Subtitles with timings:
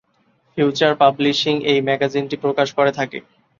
[0.51, 3.19] Future publishing এই ম্যাগাজিনটি প্রকাশ করে থাকে।